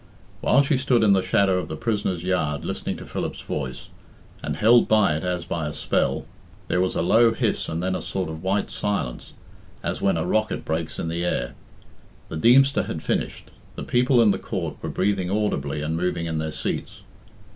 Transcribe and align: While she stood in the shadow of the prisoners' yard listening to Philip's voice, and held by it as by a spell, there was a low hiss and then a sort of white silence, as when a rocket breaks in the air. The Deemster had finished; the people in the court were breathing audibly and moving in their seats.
While 0.39 0.63
she 0.63 0.77
stood 0.77 1.03
in 1.03 1.13
the 1.13 1.21
shadow 1.21 1.59
of 1.59 1.67
the 1.67 1.75
prisoners' 1.75 2.23
yard 2.23 2.65
listening 2.65 2.97
to 2.97 3.05
Philip's 3.05 3.41
voice, 3.43 3.89
and 4.41 4.55
held 4.55 4.87
by 4.87 5.15
it 5.15 5.23
as 5.23 5.45
by 5.45 5.67
a 5.67 5.73
spell, 5.73 6.25
there 6.69 6.81
was 6.81 6.95
a 6.95 7.03
low 7.03 7.33
hiss 7.35 7.69
and 7.69 7.83
then 7.83 7.93
a 7.93 8.01
sort 8.01 8.27
of 8.27 8.41
white 8.41 8.71
silence, 8.71 9.33
as 9.83 10.01
when 10.01 10.17
a 10.17 10.25
rocket 10.25 10.65
breaks 10.65 10.97
in 10.97 11.07
the 11.07 11.23
air. 11.23 11.53
The 12.29 12.37
Deemster 12.37 12.87
had 12.87 13.03
finished; 13.03 13.51
the 13.75 13.83
people 13.83 14.23
in 14.23 14.31
the 14.31 14.39
court 14.39 14.77
were 14.81 14.89
breathing 14.89 15.29
audibly 15.29 15.83
and 15.83 15.95
moving 15.95 16.25
in 16.25 16.39
their 16.39 16.51
seats. 16.51 17.03